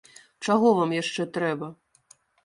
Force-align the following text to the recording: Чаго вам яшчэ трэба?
Чаго 0.45 0.69
вам 0.79 0.95
яшчэ 1.01 1.25
трэба? 1.35 1.69